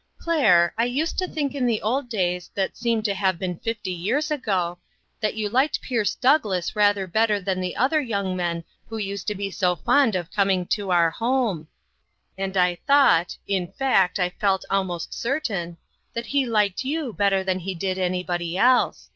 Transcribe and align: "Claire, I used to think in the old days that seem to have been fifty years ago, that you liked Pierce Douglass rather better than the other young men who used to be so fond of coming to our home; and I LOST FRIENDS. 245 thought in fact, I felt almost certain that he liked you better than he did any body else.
"Claire, 0.18 0.72
I 0.78 0.86
used 0.86 1.18
to 1.18 1.28
think 1.28 1.54
in 1.54 1.66
the 1.66 1.82
old 1.82 2.08
days 2.08 2.50
that 2.54 2.78
seem 2.78 3.02
to 3.02 3.12
have 3.12 3.38
been 3.38 3.58
fifty 3.58 3.92
years 3.92 4.30
ago, 4.30 4.78
that 5.20 5.34
you 5.34 5.50
liked 5.50 5.82
Pierce 5.82 6.14
Douglass 6.14 6.74
rather 6.74 7.06
better 7.06 7.40
than 7.42 7.60
the 7.60 7.76
other 7.76 8.00
young 8.00 8.34
men 8.34 8.64
who 8.88 8.96
used 8.96 9.26
to 9.26 9.34
be 9.34 9.50
so 9.50 9.76
fond 9.76 10.14
of 10.16 10.30
coming 10.30 10.64
to 10.68 10.90
our 10.92 11.10
home; 11.10 11.68
and 12.38 12.56
I 12.56 12.70
LOST 12.70 12.80
FRIENDS. 12.86 13.38
245 13.46 13.46
thought 13.46 13.52
in 13.54 13.72
fact, 13.78 14.18
I 14.18 14.30
felt 14.30 14.64
almost 14.70 15.12
certain 15.12 15.76
that 16.14 16.24
he 16.28 16.46
liked 16.46 16.82
you 16.82 17.12
better 17.12 17.44
than 17.44 17.58
he 17.58 17.74
did 17.74 17.98
any 17.98 18.22
body 18.22 18.56
else. 18.56 19.10